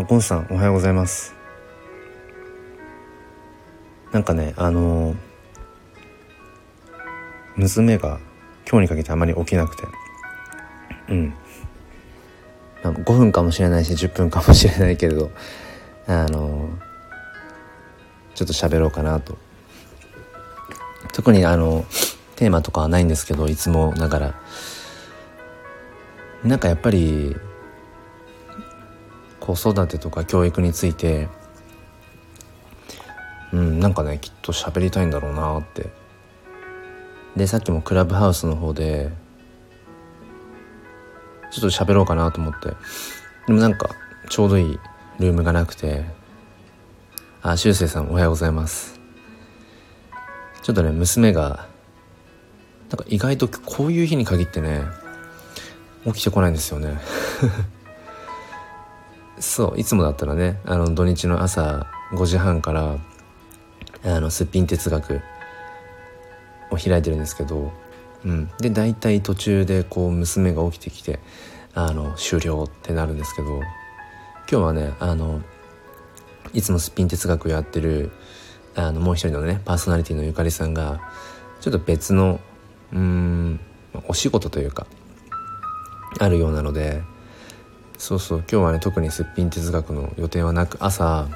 [0.00, 1.34] あゴンさんおはようございます。
[4.12, 5.16] なんかねあのー、
[7.56, 8.18] 娘が
[8.66, 9.82] 今日にかけてあまり起きなくて。
[11.10, 11.34] うん。
[12.82, 15.30] なんか5分かもしれないし10分かもしれないけれど
[16.06, 16.72] あのー、
[18.34, 19.36] ちょっと喋ろうかなと。
[21.12, 21.84] 特にあの
[22.36, 24.40] テーマとかはないんですけどいつもながら。
[26.42, 27.36] なんかやっぱり
[29.54, 31.28] 子育てとか教育について
[33.52, 35.90] うんなんかねきっと喋りたいんだろうなって。
[37.36, 39.10] でさっきもクラブハウスの方で
[41.52, 42.74] ちょっと喋ろうかなと思って。
[43.46, 43.90] でもなんか
[44.28, 44.78] ちょうどいい
[45.18, 46.04] ルームがなくて
[47.42, 49.00] あしゅうせいさんおはようございます。
[50.62, 51.68] ちょっとね娘が
[52.90, 54.82] なんか意外とこういう日に限ってね
[56.04, 56.98] 起きてこないんですよね。
[59.40, 62.98] そういつもだったらねあの土日の朝5時半から
[64.04, 65.22] あのすっぴん哲学
[66.70, 67.72] を開いてるんですけど、
[68.24, 71.18] うん、で大体途中でこう娘が起きてきて
[71.74, 73.66] あの終了ってなるんですけど今
[74.46, 75.40] 日はねあの
[76.52, 78.10] いつもすっぴん哲学やってる
[78.74, 81.00] あのもう一人のねパーソナリティのゆかりさんが
[81.60, 82.40] ちょっと別の
[82.92, 83.60] うん
[84.06, 84.86] お仕事というか
[86.18, 87.02] あるようなので
[88.00, 88.38] そうそう。
[88.38, 91.28] 今日はね特にすっぴん哲学の予定はなく朝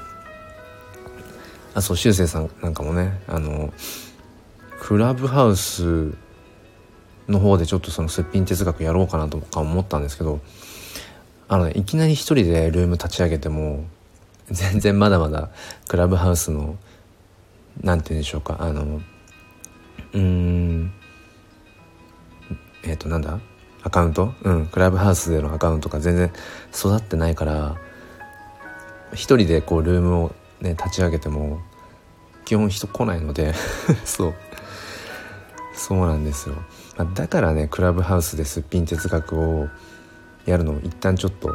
[1.74, 3.70] あそうしゅうせいさんなんかもねあの
[4.80, 6.14] クラブハウス
[7.28, 10.40] の方でちょっとそのすっぴん哲学やろうかなとか思ったんですけど
[11.48, 13.84] あのねいきなり一人でルーム立ち上げても
[14.50, 15.50] 全然まだまだ
[15.86, 16.78] クラブハウスの
[17.82, 19.02] なんて言うんでしょうかあの
[20.14, 20.92] うん
[22.84, 23.38] えっ、ー、となんだ？
[23.84, 24.34] アカウント？
[24.42, 24.66] うん。
[24.66, 26.32] クラブハウスでのアカウントが全然
[26.74, 27.76] 育ってないから
[29.12, 31.60] 一人でこうルームをね立ち上げても
[32.44, 33.54] 基本人来ないので
[34.04, 34.34] そう。
[35.76, 36.54] そうなんですよ、
[36.96, 39.68] まあ、だからねクラブハウスですっぴん哲学を
[40.46, 41.50] やるのを一旦ちょっと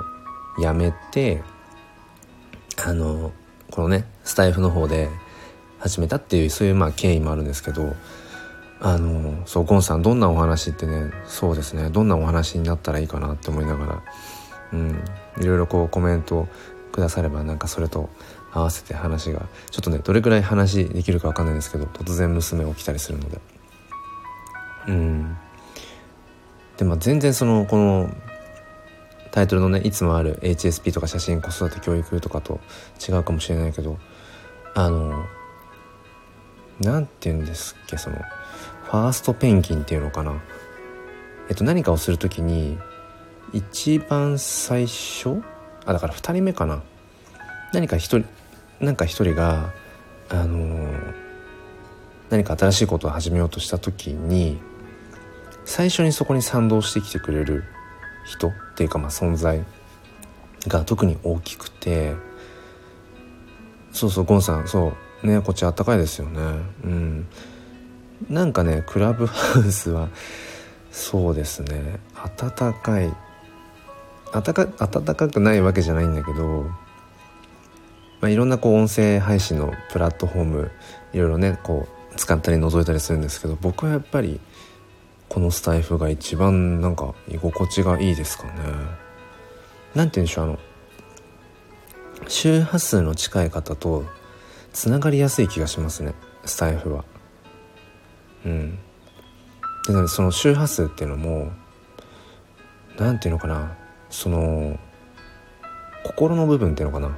[0.62, 1.42] やめて
[2.86, 3.32] あの
[3.72, 5.10] このねスタイフの方で
[5.80, 7.96] 始めたっていうそういうまあ経緯もあるんですけど
[8.82, 11.90] あのそうゴンさんどんなお話ってねそうですね。
[11.90, 14.04] どんなお話になったらいいかなって思いながら
[14.74, 15.04] うん。
[15.40, 16.48] いろいろこうコメント
[16.92, 18.10] くださればなんかそれと
[18.52, 23.40] 合わせて話がちょっとねどれくらい話できるか分かんないんですけど突然娘起きたりするので。
[24.88, 25.38] うん。
[26.78, 28.10] でも全然そのこの
[29.32, 32.60] タイトルのねいつもある HSP とか写真子育て教育とかと
[33.08, 34.00] 違うかもしれないけど
[34.74, 35.26] あの
[36.80, 38.18] 何て言うんですっけその
[38.90, 40.42] ファーストペンギンっていうのかな。
[41.48, 42.80] えっと何かをする時に
[43.54, 45.44] 一番最初
[45.86, 46.82] あだから2人目かな。
[47.72, 48.28] 何か一人
[48.80, 49.72] なんか一人が
[50.30, 51.14] あのー、
[52.32, 54.60] 何か新しいことを始めようとした時に
[55.66, 57.66] 最初にそこに賛同してきてくれる
[58.26, 59.64] 人っていうかまあ存在
[60.68, 62.16] が特に大きくて
[63.92, 66.40] そうそうゴンさんそうねこっちあったかいですよね。
[66.84, 67.28] うん。
[68.28, 70.10] なんかねクラブハウスは
[70.92, 72.00] そうですね
[72.38, 73.14] 暖かい
[74.32, 76.64] 暖か暖かくないわけじゃないんだけど、
[78.22, 80.72] まあ、いろんなこう音声配信のプラットフォーム
[81.14, 84.40] いろいろねこう使ったり覗いたりするんですけど僕はやっぱり
[85.30, 88.52] このスタイフが一番なんか居心地がいいですかね。
[89.96, 90.60] なんて言うんでしょうあの
[92.28, 94.06] 周波数の近い方と
[94.74, 96.14] つながりやすい気がしますね
[96.46, 97.06] スタイフは。
[98.46, 98.80] うん。
[99.88, 101.52] でその周波数っていうのも
[102.98, 103.76] 何ていうのかな。
[104.10, 104.78] その
[106.04, 107.18] 心の部分っていうのかな。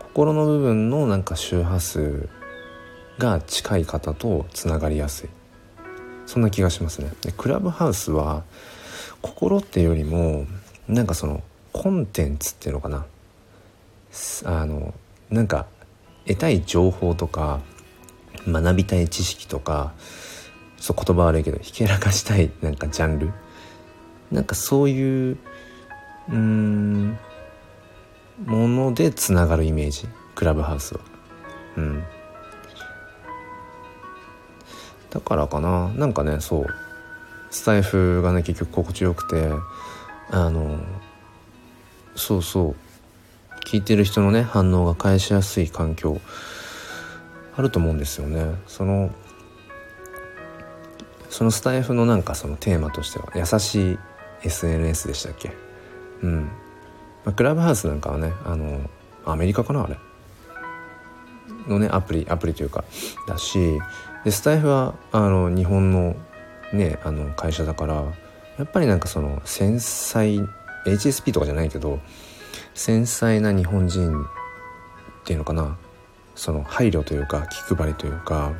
[0.00, 2.28] 心の部分のなんか周波数
[3.18, 5.28] が近い方とつながりやすい。
[6.26, 7.12] そんな気がしますね。
[7.22, 8.42] でクラブハウスは
[9.20, 10.46] 心っていうよりも
[10.88, 11.42] なんかその
[11.72, 13.06] コンテンツっていうのかな。
[14.44, 14.94] あの
[15.30, 15.66] なんか
[16.26, 17.60] 得たい情報とか
[18.46, 19.92] 学びたい知識とか
[20.82, 23.32] そう言葉悪いけどひけらかしたいなんかジャンル？
[24.32, 25.38] なんかそういう
[26.28, 27.16] うん
[28.44, 30.08] ものでつながるイメージ？
[30.34, 31.00] クラブハウスは
[31.76, 32.02] うん。
[35.10, 35.88] だからかな。
[35.90, 36.66] なんかねそう。
[37.52, 39.50] スタイフがね結局心地よくて
[40.32, 40.80] あの
[42.16, 42.74] そうそう。
[43.64, 46.20] 聞いてる人のね反応が返しやすい環境
[47.56, 48.56] あると思うんですよね。
[48.66, 49.10] その
[51.32, 53.98] そのスタイフのなんかそのテーマとしては優しい
[54.44, 55.50] SNS でしたっけ？
[56.22, 56.42] うん、
[57.24, 58.88] まあ、クラブハウスなんかはねあの
[59.24, 59.96] アメリカかなあれ。
[61.68, 62.84] のねアプリアプリというか
[63.26, 63.78] だし
[64.24, 66.16] でスタイフはあの日本の
[66.72, 67.94] ねあの会社だから
[68.58, 70.46] やっぱりなんかその繊細
[70.84, 72.00] HSP とかじゃないけど
[72.74, 74.24] 繊細な日本人っ
[75.24, 75.78] ていうのかな？
[76.34, 78.52] その配慮というか気配りというか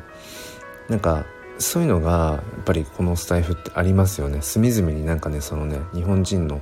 [0.89, 1.25] なんか
[1.59, 4.41] そういうのがやっぱりこのスタイフってありますよね。
[4.41, 6.61] 隅々になんかねそのね日本人の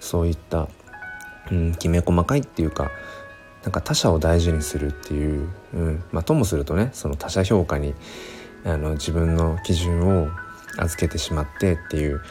[0.00, 0.68] そういった、
[1.50, 2.90] うん、きめ細かいっていうか
[3.62, 7.94] なんか他者を大事にするっていう、うんまあ、ともするとねその他者評価に
[8.64, 10.28] あの自分の基準を
[10.78, 12.22] 預けてしまってっていう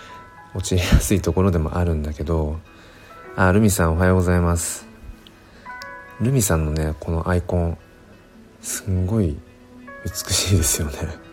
[0.55, 2.59] 陥りやすいところでもあるんだけど
[3.35, 4.87] あルミさんおはようございます。
[6.19, 7.77] ルミさんのねこのアイコン
[8.61, 9.37] すんごい
[10.03, 11.28] 美しいですよね。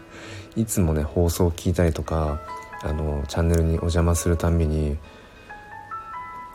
[0.56, 2.40] いつもね放送を聞いたりとか
[2.82, 4.96] あのチャンネルにお邪魔するたんびに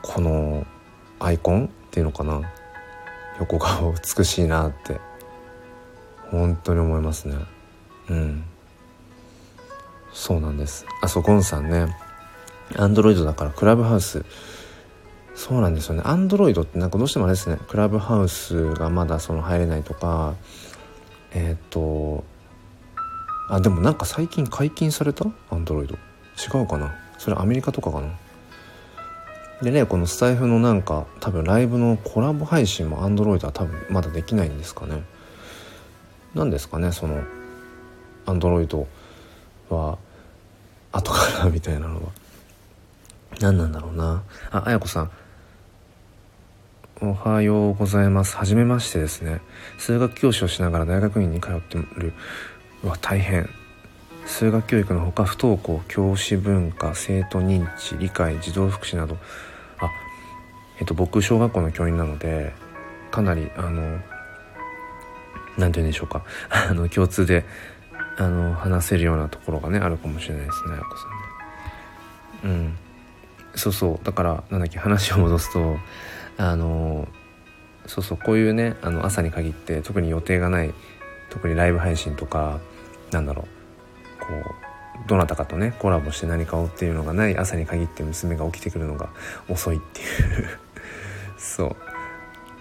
[0.02, 0.66] この
[1.20, 2.42] アイコンっていうのかな
[3.40, 5.00] 横顔美しいなって
[6.32, 7.36] 本当に思いますね。
[8.10, 8.44] うん。
[10.14, 10.86] そうなんです。
[11.02, 11.96] あそこんさんね。
[12.78, 14.24] アンドロイドだからクラブハウス。
[15.36, 16.04] そうなんですよね。
[16.06, 17.58] アンドロイドってなんかどうしてもあれですね。
[17.68, 20.36] クラブハウスがまだその入れないとか
[21.32, 22.24] えっ、ー、と
[23.52, 25.26] あでもなんか最近解禁された？
[25.50, 25.96] アンドロイド。
[25.96, 26.96] 違うかな？
[27.18, 28.08] それアメリカとかかな？
[29.62, 35.04] でねこのスタイフのなんか多分ライブのコラボ配信もアンドロイドは多分まだできないんですかね？
[36.34, 36.94] 何ですかね？
[36.94, 37.22] その
[38.26, 38.88] アンドロイド
[39.70, 39.98] は
[40.94, 42.10] 後からみたいなのは。
[43.42, 44.24] 何なんだろうな？
[44.52, 45.12] ああやこさん。
[47.02, 48.38] おはようございます。
[48.38, 49.42] はじめましてですね。
[49.78, 52.14] 数学教師をしながら大学院に通ってる
[52.84, 53.50] は大変。
[54.26, 59.18] 数学教育のほか不登校教師文化生徒認知理解児童福祉など。
[59.80, 59.90] あ
[60.80, 62.54] えっと僕小学校の教員なので
[63.12, 64.00] かなりあの
[65.58, 66.24] 何て言うんでしょうか。
[66.50, 67.46] あの共通で
[68.18, 72.56] あの話せるようなところがねあるかもしれないですねあやこさんね。
[72.56, 72.78] うん。
[73.56, 74.06] そうそう。
[74.06, 75.78] だからなんだっけ話を戻すと
[76.38, 77.08] あの
[77.86, 80.74] そうそうこういうねあの朝に限って特に予定がない
[81.30, 82.60] 特にライブ配信とか
[83.12, 84.26] なんだろう。
[84.26, 89.10] こうどなたかとねコラボして何かをっていうのがない朝に限って娘が起きてくるのが
[89.50, 90.50] 遅いっていう。
[91.38, 91.76] そ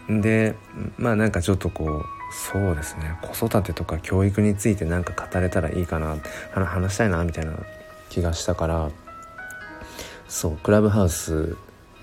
[0.09, 0.21] う。
[0.21, 0.57] で
[0.97, 3.19] まあなんかちょっとこうそうですね。
[3.23, 6.17] 子育てとか教育について何か語れたらいいかな。
[6.53, 7.53] 話したいなみたいな
[8.09, 8.91] 気がしたから。
[10.29, 11.57] そうクラブハウス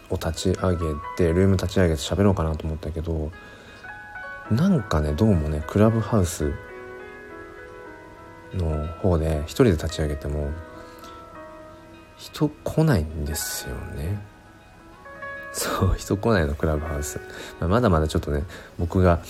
[0.09, 0.77] を立ち上げ
[1.15, 3.31] てルーム立ち上げて喋ろうかなと思ったけど
[4.51, 6.53] なんかねどうもねクラブハウス
[8.53, 10.49] の方で一人で立ち上げても
[12.17, 14.19] 人来ないんですよね。
[15.53, 17.19] そう人来ないのクラブハウス、
[17.59, 18.43] まあ、まだまだちょっとね
[18.77, 19.21] 僕が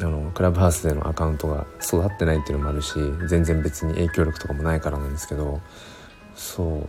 [0.00, 2.94] あのクラブハウスでのアカウントが育ってないっていうのもあるし
[3.28, 5.60] 全然別に影響力とかもないからなんですけど
[6.34, 6.88] そ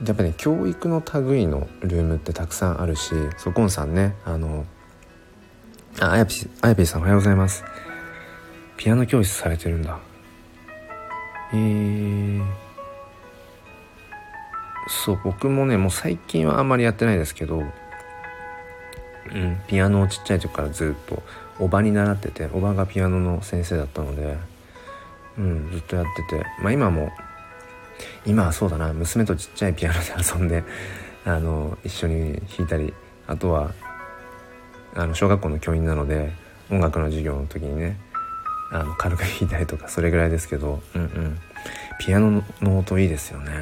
[0.00, 0.06] う。
[0.06, 4.66] やっぱね教育の類のルームってたくさんあるしそうゴンさんねあの
[6.00, 7.64] ああやぴあやぴさんおはようございます。
[8.76, 9.98] ピアノ教室されてるんだ。
[11.52, 12.42] えー、
[14.88, 21.22] そう僕もねもう最近はあんまりやってないですけどうんピアノをちっちゃい時からずっと
[21.58, 24.36] おばに習ってておばがピアノの先生だったので
[25.38, 27.10] うんずっとやっててまあ今も
[28.24, 30.64] 今はそうだな娘とちっちゃいピアノで遊んで
[31.24, 32.92] あの一緒に弾いたり
[33.26, 33.72] あとは
[34.94, 36.32] あの小学校の教員なので
[36.70, 37.98] 音楽の授業の時にね
[38.70, 41.38] あの軽く弾いたりとかそれぐらいですけどうんうん。
[41.98, 43.52] ピアノの音いいですよね。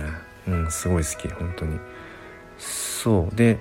[0.48, 1.78] うんすごい好き本当に。
[2.58, 3.36] そう。
[3.36, 3.58] で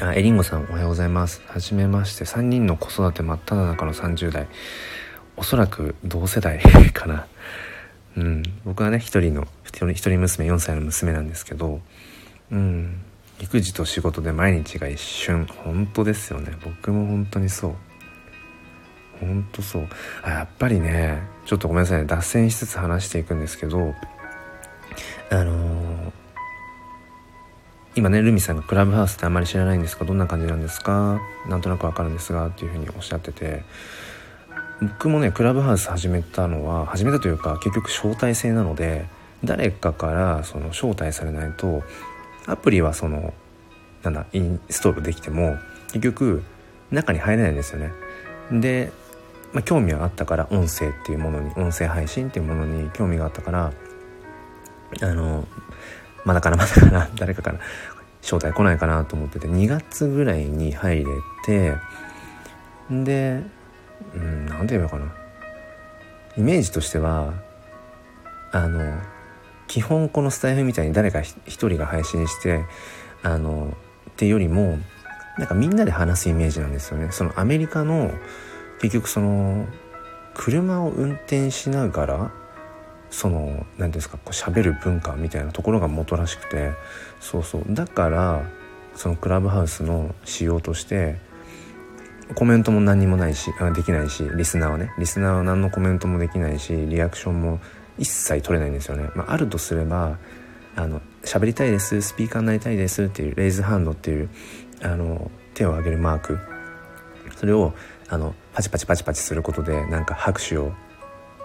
[0.00, 1.42] あエリンゴさんおはようございます。
[1.46, 2.24] はじめまして。
[2.24, 4.46] 3人の子育て真っ只中の30代。
[5.36, 6.60] おそらく同世代
[6.92, 7.26] かな。
[8.16, 11.82] うん、僕はね一人の一人一人娘4歳の娘なんですけど、
[12.50, 13.02] うん、
[13.40, 16.56] 育児と仕事で毎日が一瞬本当ですよね。
[16.64, 17.74] 僕も本当にそう。
[19.20, 19.88] 本当そう。
[20.22, 22.06] あやっぱりねちょっとごめんなさいね。
[22.06, 23.94] 脱線しつつ話していくんですけど
[25.30, 26.12] あのー、
[27.96, 30.04] 今ねルミさんがクラブハウスってあんまり知らないんですか？
[30.04, 31.20] どんな感じなんですか？
[31.48, 33.64] なんとなくわかるんですがっていうふうにおっしゃってて。
[34.78, 39.06] 僕もねクラブハウス始めたのは始めたというか結局招待制なので
[39.42, 41.82] 誰かからその招待されないと
[42.46, 43.32] アプリはその
[44.02, 45.56] なんだインストールできても
[45.94, 46.42] 結局
[46.90, 47.90] 中に入れないんですよね。
[48.52, 48.92] で、
[49.56, 53.72] まあ、興味はあったから音声っていうものに音声配信っていうものに興味があったから
[55.00, 55.48] あの
[56.26, 57.60] まだかなまだかな誰かから
[58.20, 61.06] 招待来ないかなと思ってて2月ぐらいに入れ
[61.46, 61.72] て
[62.90, 63.42] で
[64.14, 65.06] うん何て言うのかな。
[66.36, 67.32] イメージとしては
[68.52, 69.00] あの
[69.68, 72.66] 基本このスタイフみたいに誰か一人が配信して
[73.22, 73.74] あの
[74.10, 74.78] っていうよりも
[75.38, 77.08] なんかみんなで話すイメージなんですよね。
[77.10, 78.12] そのアメリカの
[78.80, 79.66] 結局その
[80.34, 82.32] 車を運転しながら
[83.10, 86.72] その何ですかこう喋る文化みたいなところが元らしくて
[87.20, 87.64] そうそう。
[87.68, 88.42] だから
[88.94, 91.18] そのクラブハウスの仕様として
[92.34, 94.92] コメントも何にもないしできないしリスナーはね。
[94.98, 97.60] リスナーは何のコメントもできないしリアクションも
[97.98, 100.18] 一切取れないんですよね、まあ、あるとすれば
[100.74, 104.28] あの喋りたいですスピーカーになりたいですっていうレイズハンドっていう
[104.82, 106.38] あの手を挙げるマーク。
[107.36, 107.74] それを
[108.08, 110.72] あのパチパチパチパチすることでなんか拍手を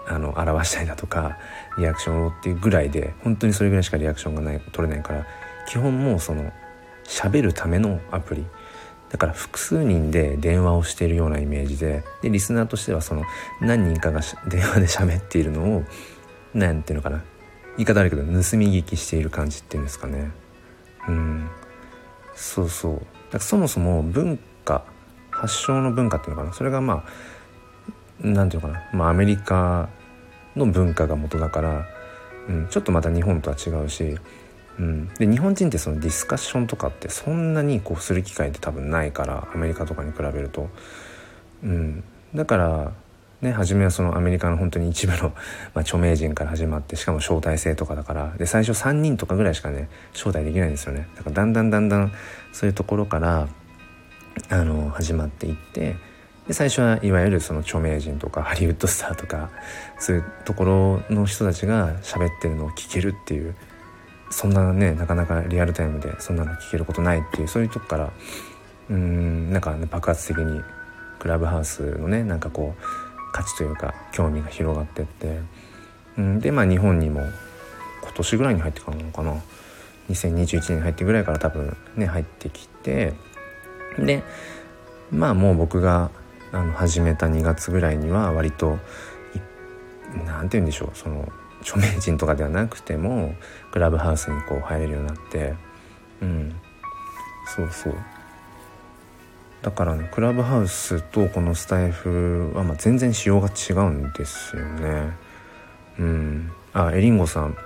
[0.06, 1.38] あの表したりだとか
[1.78, 5.26] リアクションをっていうぐらいで本当にそれぐらいしかリアクションがない取れないから
[5.68, 6.52] 基本もうその
[7.04, 8.46] 喋るためのアプリ。
[9.10, 13.24] だから複数人で電話をしているようなイメージででリスナーとしてはその
[13.60, 15.84] 何人かが電話で喋っているのを
[16.54, 17.22] 何ていうのかな
[17.76, 20.30] 言い方悪いけど盗み聞きしている感じっていうんですかね。
[21.08, 21.48] うん。
[22.34, 22.94] そうそう。
[22.94, 24.38] だからそもそも文
[25.42, 26.52] 発祥の文化っていうのかな。
[26.52, 27.04] それがまあ
[28.20, 29.88] 何て言うのかな、まあ、アメリカ
[30.54, 31.86] の文化が元だから、
[32.48, 34.16] うん、ちょっとまた日本とは違うし、
[34.78, 40.68] うん、で日本人ってそのディスカッションとかってそんなにこうする機会って多分ないからアメリカとかに比べると、
[41.64, 42.92] うん、だから
[43.40, 45.30] ね初めはそのアメリカの本当に一部の、
[45.74, 51.08] まあ、著名人から始まってしかも招待制とかだからで最初3人とかぐらいしかね招待できないんですよね。
[51.16, 52.12] だからだんだんだんだん
[52.52, 53.48] そういうところから
[54.50, 55.96] あの始まっていって
[56.46, 59.50] で最初はいわゆるその著名人とかハリウッドスターとか
[59.98, 63.54] そういうところの人たちが喋ってるのを聞けるっていう
[64.30, 68.12] そんなねなかなかリアルタイムでそんなの聞けることないっていうそういうとこから
[68.90, 70.62] うんなんか、ね、爆発的に
[71.18, 75.38] クラブハウスのねなんかこう価値というか興味が広がってって、
[76.18, 77.20] うん、でまあ日本にも
[78.02, 79.34] 今年ぐらいに入ってからなのかな
[80.10, 83.14] ？2021年に入ってぐらいから多分ね入ってきて
[83.98, 84.22] で
[85.10, 86.10] まあもう僕が
[86.52, 88.78] あの始めた2月ぐらいには割と
[90.26, 91.30] 何て言うんでしょうその
[91.60, 93.34] 著名人とかではなくても
[93.72, 95.54] クラブハウスにこう入れるようになって
[96.22, 96.54] うん。
[97.54, 97.94] そうそう。
[99.60, 105.16] だからねクラブハウスとこのスタイフはま全然仕様が違うんですよね。
[105.98, 106.52] うん。
[106.72, 107.56] あエリンゴさん。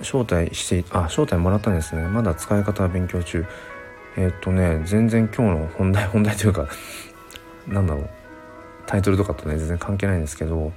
[0.00, 2.02] 招待してあ招待もらったんですね。
[2.08, 3.44] まだ使い方は勉強中。
[4.16, 6.68] え、っとね全然今日の本題本題というか
[7.66, 8.10] なんだろう
[8.86, 10.72] タイトルとかとね全然関係ないんですけど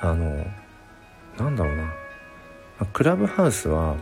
[0.00, 0.46] あの
[1.38, 1.92] なんだろうな。
[2.92, 3.96] クラブハウスは、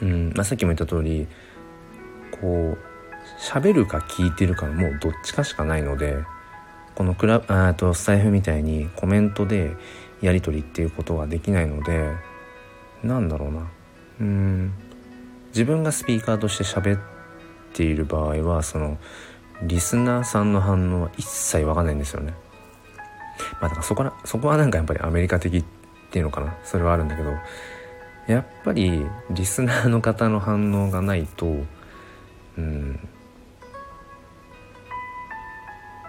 [0.00, 1.28] うんまあ、さっきも言った通り
[2.40, 2.78] こう
[3.40, 6.16] 喋るか聞いてるかもうどっちかしかないので
[6.96, 9.76] このクラあとスタイフみたいにコメントで
[10.20, 12.10] やり取りっていうことはできないので
[13.04, 13.70] なんだろうな。
[14.20, 14.72] うん
[15.48, 17.17] 自分がスピーカーとして喋って
[17.72, 18.98] ている場合はその
[19.62, 22.34] リスナーさんの反応は一切わかんないんですよね。
[23.60, 25.64] まあだからそこらそこはなんかやっぱりアメリカ的っ
[26.10, 26.56] ていうのかな。
[26.64, 27.32] それはあるんだけど
[28.26, 31.46] やっぱりリスナーの方の反応がないと
[32.56, 33.08] うん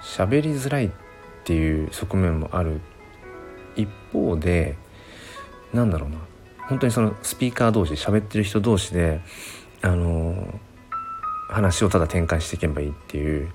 [0.01, 0.91] 喋りづらいっ
[1.43, 2.81] ていう側面もある。
[3.75, 4.75] 一方で
[5.73, 6.17] なんだろうな。
[6.67, 9.21] 本当にそのスピーカー同士喋ってる人同士で
[9.81, 10.59] あの
[11.49, 13.49] 話をただ展開していけばいいっていう、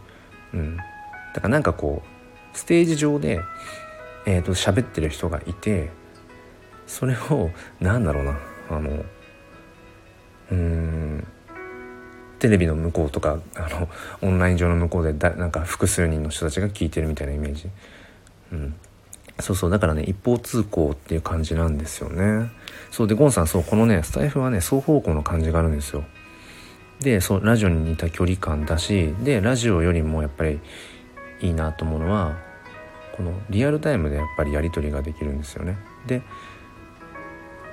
[0.53, 3.41] うん、だからなんかこうステージ上で、
[4.27, 5.91] えーと、喋ってる人がいて
[6.87, 8.39] それをなんだろうな
[8.71, 9.05] あの
[10.51, 11.27] うん
[12.39, 13.89] テレビの向こうとかあの
[14.21, 17.69] オンライン上の向こうでだなんか複数人の人たちが聞いてるみたいなイメージ、
[18.53, 18.75] うん、
[19.41, 22.51] そうそうだからね一方通行っていう感じなんですよね。
[22.91, 26.05] そうでゴンさんそうこのねスタイフはね双方向の感じがあるんですよ。
[27.05, 30.59] でそうラジオに似た距離感だしでラジオよりもやっぱり
[31.43, 32.39] いいなと思うのは
[33.15, 36.23] このリアルタイムでやっぱりやり取りができるんですよねで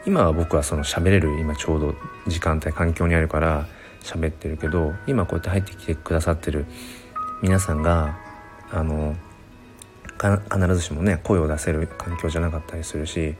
[0.06, 1.96] 今は僕はその喋れる今ちょうど
[2.28, 3.68] 時間帯環境にあるから
[4.02, 6.66] 喋ってるけど今こうやって入ってきてくださってる
[7.42, 8.20] 皆さんが
[8.70, 9.16] あの
[10.20, 13.36] 必ずしもね声を出せる環境じゃなかったりするし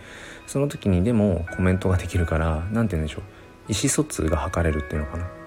[0.48, 3.24] その時にでもコメントができるから何て言うんでしょう
[3.72, 5.41] 意思疎通が図れるっていうのかな。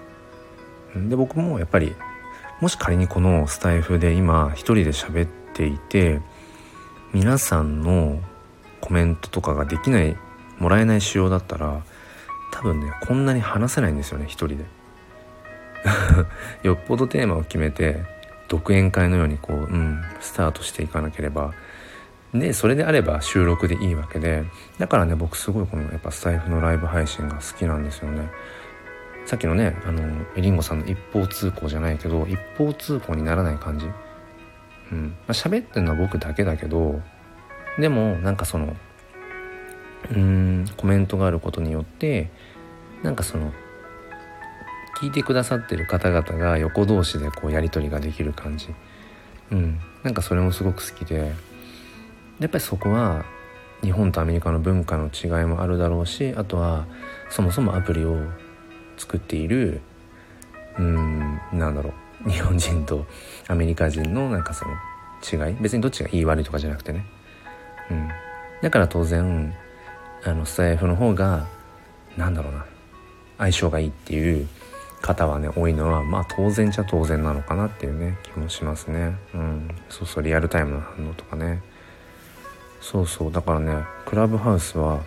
[0.95, 1.95] で僕もやっぱり
[2.61, 6.21] もし仮にこのスタイフで今一人で喋っていて
[7.13, 8.19] 皆さんの
[8.81, 10.15] コメントとかができない
[10.59, 11.83] もらえない仕様だったら
[12.51, 14.65] 多分ねこんなに話せないんですよね一人で。
[16.63, 18.03] よっぽどテーマを決めて
[18.47, 21.53] 独演会のようにこう、うん、スタートしていかなければ。
[22.33, 24.43] でそれであれば収録でいいわけで。
[24.77, 28.29] だからね僕すごいこのやっぱスタイフのライブ配信が好きなんですよね。
[29.25, 30.01] さっきのねあの
[30.35, 33.87] エリンゴさんの一方通行じゃないけど一方通行にならない感じ。
[34.91, 35.09] うん。
[35.09, 37.01] まあ、喋ってるのは僕だけだけど
[37.79, 38.75] でもなんかその
[40.11, 42.29] うーんコメントがあることによって
[43.01, 43.51] なんかその
[45.01, 48.73] 聞いてくださってる方々が横同士でこうやり取りができる感じ。
[49.51, 49.79] うん。
[50.03, 51.33] なんかそれもすごく好きで。
[52.39, 53.25] やっぱりそこは
[53.81, 56.85] 日本とアメリカの文化の違いもあるだろうしあとは
[57.29, 58.17] そもそもアプリを
[58.97, 59.81] 作っている
[60.77, 61.93] うんなんだろ
[62.25, 62.29] う。
[62.29, 63.05] 日本人と
[63.47, 65.55] アメリカ人のなんかその違い。
[65.61, 67.05] 別にどっちがいい悪いとかじゃなくてね。
[67.91, 68.09] うん。
[68.61, 69.53] だから当然
[70.23, 71.47] あのスタイフの方が
[72.17, 72.65] なんだろうな。
[73.37, 74.47] 相性がいいっていう
[75.01, 79.15] 方はね多いのはまあ当然じゃ当然なのかなっていうね気もしますね。
[79.33, 79.69] うん。
[79.89, 81.61] そうそうリアルタイムの反応とかね。
[82.81, 83.31] そうそう。
[83.31, 85.01] だからねクラブハウスは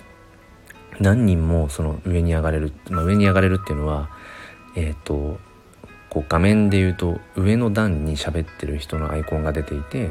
[1.01, 4.09] 何人もその上に上がれる、まあ、上に上がれるっていうのは
[4.75, 5.39] えっ、ー、と
[6.11, 10.11] こう画面で言うと上の段に喋ってる人のアイコンが出ていて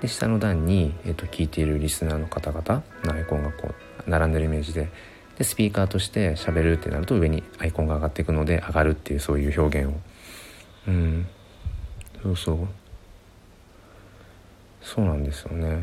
[0.00, 3.74] で下の段に、えー、と聞いているリスナーの方々のアイコンがこ
[4.06, 4.90] う並んでるイメージで
[5.38, 9.98] でスピーカーとして喋るってなると上にアイコンが上がっていくので上がるっていうそういう表現を。
[10.88, 11.26] うん。
[12.22, 12.58] そうそう。
[14.82, 15.82] そうなんですよね、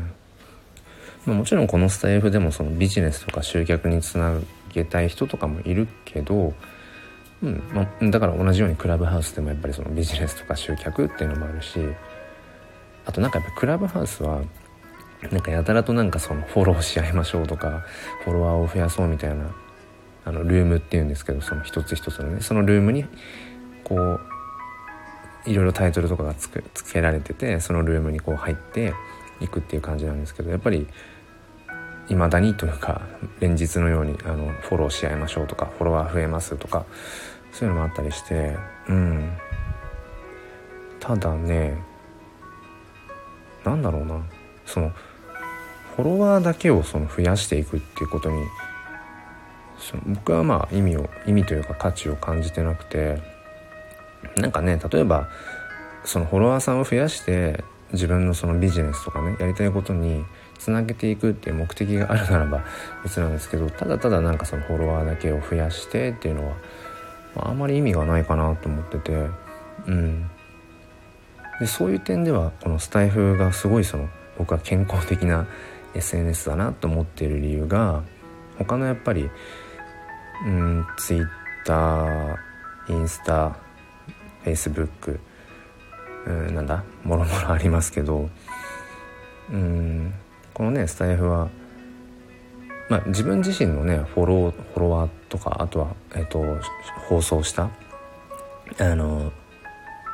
[1.26, 4.38] もちろんこのスタイフでもそのビジネスとか集客につな
[4.72, 6.54] げたい人とかもいるけど、
[7.42, 11.78] うんまあ、だから同じようにクラブハウスでもやっぱりそのビジネスとか集客っていうのもあるし
[13.04, 14.42] あとなんかやっぱクラブハウスは
[15.30, 17.84] なんかやたらとなんかそのフォローし合いましょうとか
[18.24, 19.50] フォロワーを増やそうみたいな
[20.24, 23.04] あのルームっていうんですけどその一つ一つのねそのルームに
[23.84, 24.20] こう
[25.46, 28.94] いろいろタイトルとかがつけつけられててそのルームにこう入って
[29.40, 30.86] いくっていう感じなんですけどやっぱり
[32.08, 33.02] 未だにというか
[33.38, 36.84] 連日のようにあのフォローし合いましょうとかフォロワー増えますとか
[37.52, 38.56] そういうのもあったりして
[38.88, 39.32] うん。
[40.98, 41.82] ただね
[43.64, 44.20] なんだろうな。
[44.66, 44.92] その
[45.96, 48.44] フォロワーだけをその増やしていくっていうことに
[49.78, 53.20] その僕はまあ意味を意味というか価値を感じてなくて
[54.36, 55.28] なんかね例えば
[56.04, 60.24] そのフォロワーさんを増やして自分のそのビジネスとかねやりたいことに
[60.58, 62.64] つなげていくっていう目的があるならば
[63.02, 66.56] 別なんですけどただただなんかそのフォロワーだけを増やしてっていうのは、
[67.34, 69.12] まあ、あんまり意味がないかなと思ってて
[69.86, 70.30] うん。
[71.60, 75.46] でそういう点ではこのスタイフがすごいその僕は健康的な
[75.94, 78.02] SNS だなと思っている理由が
[78.58, 79.28] 他のやっぱり
[80.46, 81.28] うんツイッ
[81.66, 82.36] ター
[82.88, 83.50] インスタ
[84.42, 85.20] フェイスブック
[86.26, 86.84] うんなんだ？
[87.04, 88.28] もろもろありますけど。
[89.52, 90.14] うん
[90.54, 91.48] このねスタイフは、
[92.88, 96.40] まあ、自分自身のねフォローフォロワーとかあとは、えーと、
[97.08, 97.70] 放送した
[98.78, 99.32] あの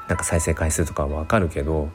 [0.09, 1.91] なんか再生回数とかは分かるけど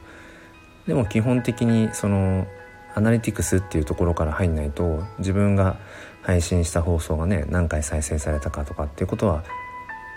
[0.86, 2.46] でも基本的にその
[2.94, 5.76] アナリティクスっていうところから入んないと自分が
[6.20, 9.42] 配信した放送がね何回再生されたかとかっていうことは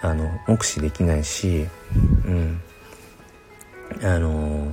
[0.02, 1.68] あの目視できないし、
[2.26, 2.62] うん、
[4.04, 4.72] あの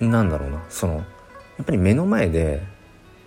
[0.00, 1.02] なんだろうなそのや
[1.62, 2.62] っぱり目の前で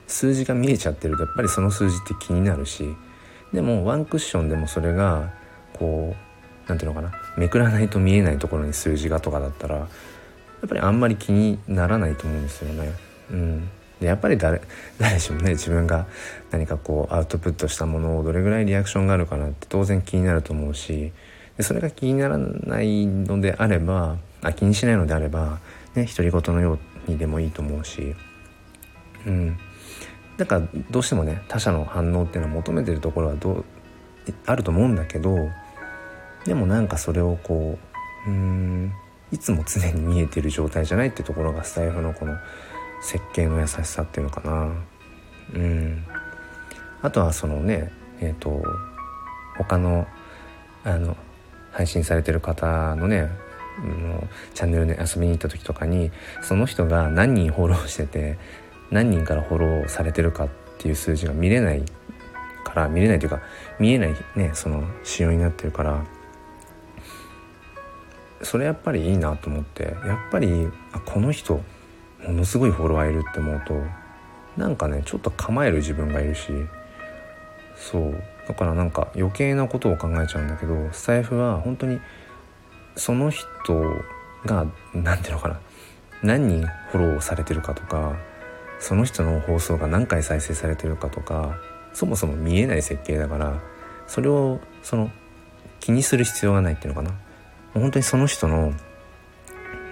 [0.08, 2.96] 数字が見えちゃってるとやっぱりその数字って気になるし
[3.54, 5.34] でもワンクッションでもそれが
[5.74, 6.26] こう
[6.68, 9.88] 何ていうのかなめくらないと見えないところに数字がとかだったらや
[10.66, 12.92] っぱりあんまり気にならないと思うんですよね。
[13.30, 14.62] うん、でやっぱり誰
[14.98, 16.08] 誰しもね自分が
[16.52, 21.12] 何かこうアウトプットしたものをどれぐらいリアクションがあるかなって当然気になると思うし
[21.58, 25.60] でそれが気にならないのであればあ気にしないのであれば
[25.96, 28.16] ね独り言のようにでもいいと思うし。
[29.26, 29.58] うん。
[30.38, 33.64] だからどうしてもね他者の反応っていうのを求めてるところはど
[34.46, 35.50] あると思うんだけど
[36.46, 37.78] でもなんかそれをこ
[38.28, 38.94] ううん
[39.32, 42.38] いつも常に見えてる状態じゃないってところがスタイフのこの
[43.02, 44.72] 設計の優しさっていうのかな。
[45.54, 46.06] うん。
[47.02, 48.62] あとはそのねえっ、ー、と
[49.58, 50.08] 他の
[50.84, 51.16] あの
[51.76, 53.30] 配信されてる方のね
[53.84, 56.10] のチャンネルで遊びに行った時とかに
[56.42, 58.38] その人が何人フォローしてて
[58.92, 61.84] 何人からフォローされてるかっていう数字が見れない
[62.64, 63.42] から見れないというか
[63.78, 66.06] 見えないねその仕様になってるから
[68.42, 71.62] それやっぱりいいなと思ってやっぱりあこの人
[72.24, 73.74] ものすごいフォロワーいるって思うと
[74.56, 76.48] なんかねちょっと構える自分がいるし
[77.76, 78.35] そう。
[78.48, 82.00] だからなんか余計なことを考えちゃうんだけどスタイフは本当に
[82.96, 83.48] その人
[84.46, 85.60] が何ていうのかな
[86.22, 88.16] 何人フォローされてるかとか
[88.80, 91.58] その人の放送が何回再生されてるかとか
[91.94, 93.62] そもそも見えない設計だから
[94.08, 95.12] それをその
[95.80, 97.16] 気にする必要がないっていうのかな。
[97.74, 98.74] 本当にその人の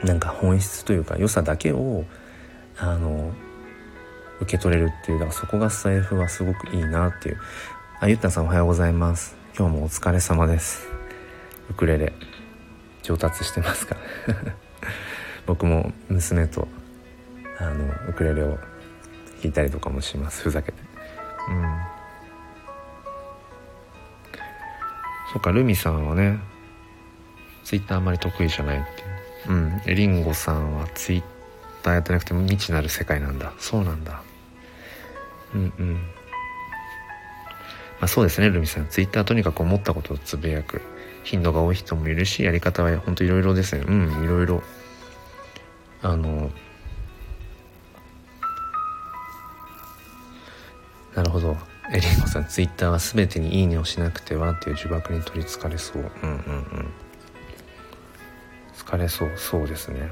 [0.03, 2.05] なんか本質というか良さだけを
[2.77, 3.31] あの
[4.41, 7.37] 受け取れるっていうだからそこがスタイフはすごくいいなっていう。
[8.03, 9.37] あゆったさんおはようございます。
[9.57, 10.89] 今日もお疲れ様です。
[11.69, 12.11] ウクレレ
[13.01, 13.95] 上達してますか？
[15.47, 16.67] 僕も娘と
[17.59, 18.59] あのウクレレを弾
[19.45, 20.43] いたりとかもします。
[20.43, 20.83] ふざけて。
[21.47, 21.77] うん。
[25.31, 26.39] そっかルミさんはね
[27.63, 28.87] ツイッターあんまり得意じゃないって
[29.47, 29.53] う。
[29.53, 29.81] ん。
[29.85, 31.23] えりんごさんはツイッ
[31.81, 33.53] ターやってなくても未知なる世界なんだ。
[33.59, 34.21] そうなんだ。
[35.55, 36.01] うんうん。
[38.03, 38.87] まあそうですねルミさん。
[38.87, 40.81] ツイッターとにかく思ったことをつぶやく。
[41.23, 43.85] 頻度が多い人もいるしやり方は本当いろいろですね。
[43.87, 44.61] うんいろいろ。
[46.01, 46.51] あの
[51.15, 51.55] なるほど。
[51.93, 56.01] エリンゴさんツイッターは全てに「いいね」をしなくてはっていう呪縛に取りつかれそう。
[56.01, 56.39] うんうんう
[56.81, 56.93] ん。
[58.75, 59.31] 疲れそう。
[59.37, 60.09] そうですね。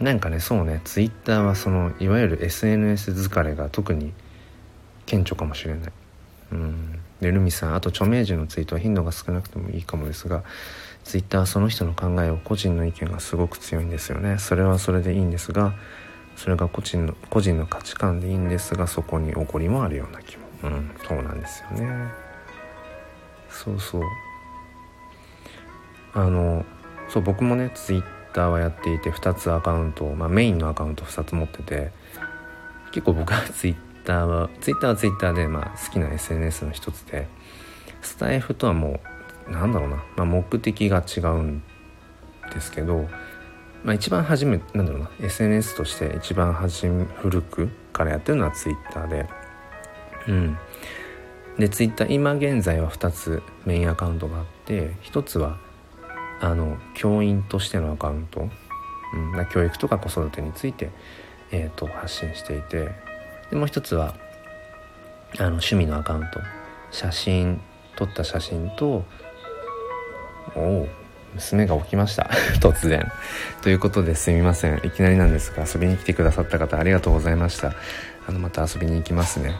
[0.00, 0.80] なんかねそうね。
[0.84, 4.14] ツイッターはそのいわゆる SNS 疲れが特に
[5.04, 5.92] 顕著かもしれない。
[6.52, 7.00] うん。
[7.20, 10.42] でルミさんあと著名人のツイートは頻度が少なくてもいいかもですが
[11.04, 14.38] ツイッターはその人の考えを個人の意見がすごく強いんですよね。
[14.38, 15.74] それはそれでいいんですが
[16.36, 20.44] それが個人の個人の価値観でいいんですがそこに怒りもあるような気も。
[20.62, 21.90] うんそうなんですよね。
[23.50, 24.02] そうそう。
[26.14, 26.64] あの
[27.08, 31.90] そう僕もねツイッターはやっていて2つアカウント、まあ、メインのアカウント2つ持ってて
[32.92, 37.28] 結構僕はツイッターはツイッターはツイッターで、まあ、好きな SNS の一つで
[38.02, 39.00] スタイフとはも
[39.46, 41.62] うなんだろうな、まあ、目的が違うん
[42.52, 43.08] ですけど、
[43.84, 45.10] まあ、一番初めなんだろうな。
[45.20, 49.28] SNS として一番初め古くからやってるのはツイッターで。
[50.26, 50.58] うん。
[51.58, 55.58] でツイッター今現在は2つメインアカウントがあって1つは
[56.40, 58.48] あの教員としてのアカウント、
[59.14, 60.90] うん、教育とか子育てについて、
[61.52, 63.09] えーと、発信していて。
[63.50, 64.14] でもう一つは
[65.38, 66.40] あの趣味のアカウント。
[66.90, 67.60] 写真
[67.96, 69.04] 撮った写真と
[70.56, 70.88] おお
[71.34, 72.28] 娘が起きました。
[72.60, 73.10] 突然。
[73.62, 74.80] ということですみません。
[74.84, 77.74] いきなりなんですが遊びに来てくださった方ありがとうございました。
[78.26, 79.54] あのまた遊びに行きますね。